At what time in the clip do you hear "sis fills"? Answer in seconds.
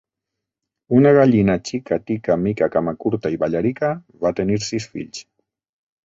4.69-5.21